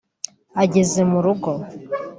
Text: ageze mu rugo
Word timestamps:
ageze 0.63 0.99
mu 1.11 1.19
rugo 1.25 1.51